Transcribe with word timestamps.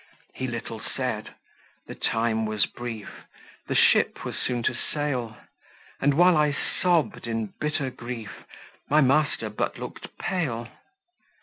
He 0.33 0.47
little 0.47 0.79
said; 0.79 1.35
the 1.85 1.93
time 1.93 2.47
was 2.47 2.65
brief, 2.65 3.07
The 3.67 3.75
ship 3.75 4.25
was 4.25 4.35
soon 4.35 4.63
to 4.63 4.73
sail, 4.73 5.37
And 5.99 6.15
while 6.15 6.35
I 6.35 6.57
sobbed 6.81 7.27
in 7.27 7.53
bitter 7.61 7.91
grief, 7.91 8.31
My 8.89 9.01
master 9.01 9.47
but 9.47 9.77
looked 9.77 10.17
pale. 10.17 10.69